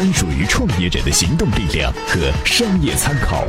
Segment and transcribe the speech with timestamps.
[0.00, 3.44] 专属于创业者的行动力量和商业参考。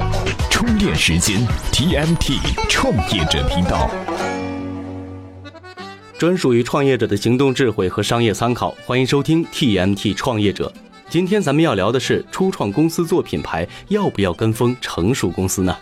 [0.49, 1.39] 充电时间
[1.71, 3.89] TMT 创业者频道，
[6.19, 8.75] 专属于创业者的行动智慧和商业参考。
[8.85, 10.69] 欢迎收听 TMT 创业者。
[11.09, 15.73] 今天咱们要聊的是初创公司做品牌要不要跟风成熟公司呢？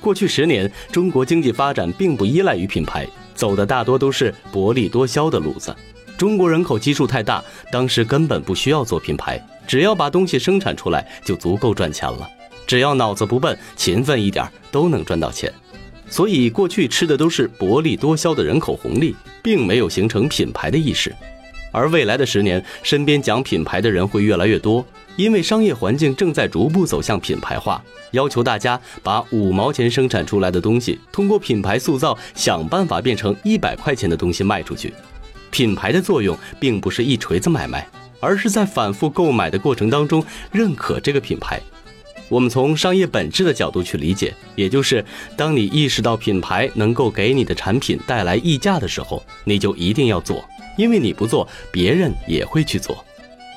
[0.00, 3.04] 过去十年，中国经济发展并不依赖于品牌，
[3.34, 5.74] 走的大多都是薄利多销的路子。
[6.20, 7.42] 中国人口基数太大，
[7.72, 12.28] 当时根本不需要做品牌，只要把东西生产出来就足够赚钱了。
[12.66, 15.50] 只要脑子不笨，勤奋一点，都能赚到钱。
[16.10, 21.10] 所以过去吃的都是薄利多销的人口红利，并没有形成品牌的意识。
[21.72, 24.84] 而未来的十年，身边讲品牌的人会越来越多，
[25.16, 34.92] 因为商业环境正在逐步走向品牌化，要求大家把五毛钱生产出来的东西，通过品牌塑造，想办法变成一百块钱的东西卖出去。
[35.50, 37.86] 品牌的作用并不是一锤子买卖，
[38.20, 41.60] 而是在反复购买的过程当中认可这个品牌。
[42.28, 45.04] 我们从商业本质的角度去理解，也就是
[45.36, 50.44] 当你意识到品牌能够给你的产品带来溢价的时候，你就一定要做，
[50.76, 53.04] 因为你不做，别人也会去做。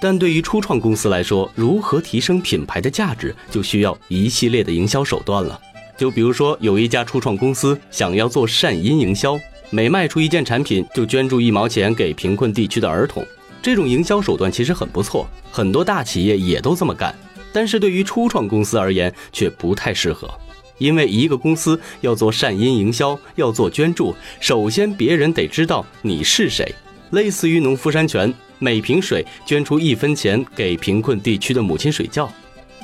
[0.02, 5.60] 但对于初创公司来说，如何提升品牌的价值，就需要一系列的营销手段了。
[5.96, 9.40] 就比如说，有一家初创公司想要做善因营销。
[9.74, 13.26] 每卖出一件产品，就捐助一毛钱给贫困地区的儿童。
[13.60, 17.14] 这种营销手段其实很不错，很多大企业也都这么干。
[17.52, 20.32] 但是对于初创公司而言，却不太适合。
[20.78, 26.72] 因为一个公司要做善因营销，要做捐助，首先别人得知道你是谁。
[27.10, 32.32] 类似于农夫山泉，每瓶水捐出一分钱给贫困地区的母亲水窖，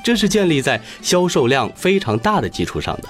[0.04, 3.08] 这是建立在销售量非常大的基础上的。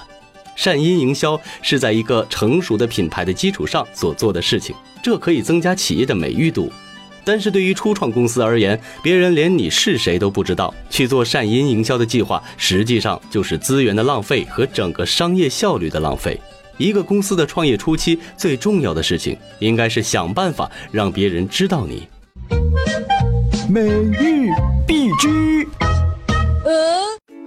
[0.55, 6.71] 善因营销是在一个成熟的品牌的基础上所做的事情，这可以增加企业的美誉度。
[7.23, 16.39] 但是对于初创公司而言，别人连你是谁都不知道，去做善因营销的计划，实际上就是资源的浪费和整个商业效率的浪费。
[16.77, 22.07] 一个公司的创业初期，最重要的事情应该是想办法让别人知道你。
[23.69, 23.81] 美
[24.19, 24.49] 玉
[24.87, 25.67] 必知。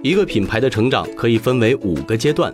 [0.01, 2.53] 一个品牌的成长可以分为五个阶段。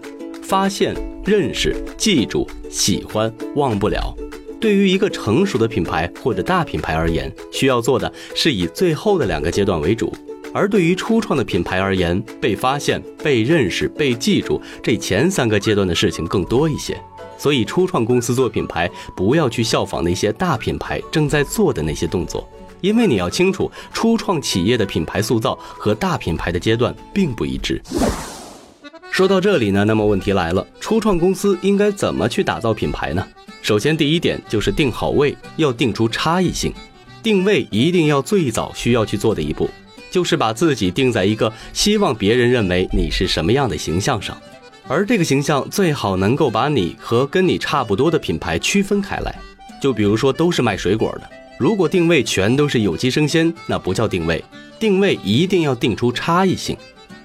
[0.51, 4.13] 发现、认识、记住、喜欢、忘不了。
[4.59, 10.11] 对于一个成熟的品牌或者大品牌而言，需要做的是以最后的两个阶段为主；
[10.53, 17.01] 而对于初创的品牌而言，被发现、被认识、被记住这前三个阶段的事情更多一些。
[17.37, 22.45] 所以，初创公司做品牌，不要去效仿那些大品牌正在做的那些动作，
[22.81, 27.81] 因为你要清楚，初创企业的品牌塑造和大品牌的阶段并不一致。
[29.11, 33.27] 说到这里呢，那么问题来了，初创公司应该怎么去打造品牌呢？
[33.61, 36.73] 首先，第一点就是定好位，要定出差异性。
[37.21, 39.69] 定位一定要最早需要去做的一步，
[40.09, 44.35] 就是把自己定在一个希望别人认为你是什么样的形象上，
[44.87, 49.37] 而这个形象最好能够把你和跟你差不多的品牌区分开来。
[49.81, 51.29] 就比如说都是卖水果的，
[51.59, 54.41] 如果定位全都是有机生鲜，那不叫定位。
[54.79, 56.77] 定位一定要定出差异性。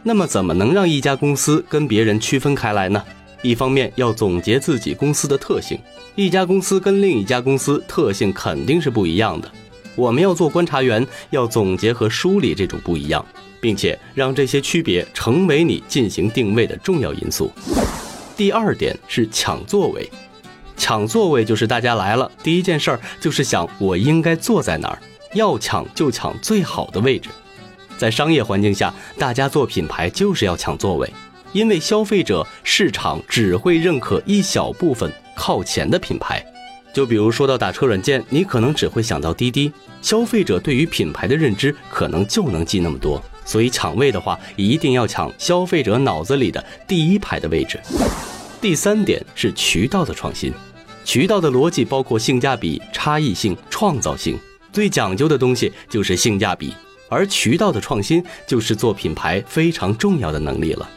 [0.08, 3.02] 那么，怎么能让一家公司跟别人区分开来呢？
[3.42, 5.76] 一方面要总结自己公司的特性，
[6.14, 9.50] 一家公司跟另一家公司特性肯定是不一样的。
[9.96, 13.26] 我们要做观察员，要总结和梳理这种不一样，
[13.60, 17.50] 并且让这些区别成为你进行定位的重要因素。
[18.36, 20.08] 第二点是抢座位，
[20.76, 25.02] 抢座位就是大家来了，第一件事儿就是想我应该坐在哪儿，
[25.34, 27.28] 要抢就抢最好的位置。
[27.96, 31.12] 在商业环境下，大家做品牌就是要抢座位，
[31.52, 36.44] 因为消费者市场只会认可一小部分靠前的品牌。
[36.92, 39.70] 就比如说到打车软件，你可能只会想到滴滴，
[40.00, 43.22] 消费者对于品牌的认知可能就能记那么多。
[43.44, 47.78] 所以抢位的话，一定要抢消费者脑子里的第一排的位置。
[48.62, 50.52] 第三点是渠道的创新，
[51.04, 54.38] 渠道的逻辑包括性价比、差异性、创造性，
[54.72, 56.74] 最讲究的东西就是性价比。
[57.08, 60.88] 而渠道的创新就是做品牌非常重要的能力了。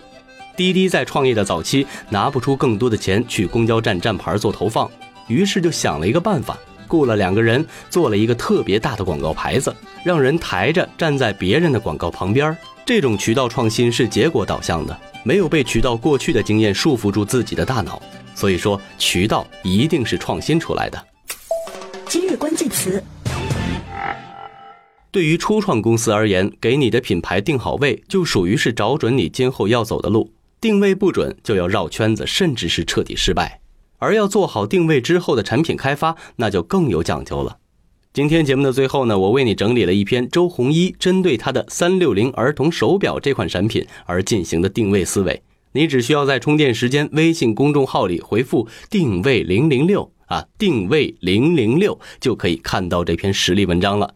[0.55, 4.89] 滴滴在创业的早期拿不出更多的钱去公交站站牌做投放，
[5.27, 6.57] 于是就想了一个办法，
[6.87, 9.73] 雇了两个人做了一个特别大的广告牌子，
[10.03, 12.55] 让人抬着站在别人的广告旁边。
[12.85, 18.01] 这种渠道创新是结果导向的，没有被渠道过去的经验束缚住自己的大脑。
[18.35, 21.07] 所以说，渠道一定是创新出来的。
[22.07, 23.01] 今日关键词。
[25.11, 30.31] 对于初创公司而言，给你的品牌定好位，就属于是找准你今后要走的路。
[30.61, 33.61] 定位不准，就要绕圈子，甚至是彻底失败。
[33.97, 37.57] 而要做好定位之后的产品开发，那就更有讲究了。
[38.13, 45.41] 今天节目的最后呢，我为你整理了一篇周鸿祎针对他的三六零儿童手表这款产品而进行的定位思维。
[45.71, 54.13] 你只需要在充电时间微信公众号里回复“定位零零六”啊，定位零零六就可以看到这篇实例文章了。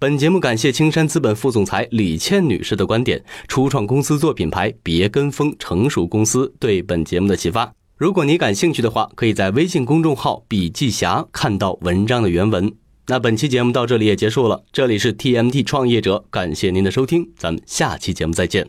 [0.00, 7.72] 本节目感谢青山资本副总裁李倩女士的观点，初创公司做品牌，别跟风，成熟公司对本节目的启发。
[7.96, 12.72] 如果你感兴趣的话，可以在微信公众号“笔记侠”看到文章的原文。
[13.08, 18.68] 那本期节目到这里也结束了，这里是 TMT 创业者，感谢您的收听，咱们下期节目再见。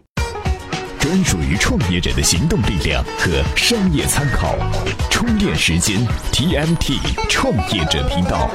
[1.00, 4.56] 专属于创业者的行动力量和商业参考，
[5.12, 6.98] 充电时间 TMT
[7.30, 8.50] 创业者频道。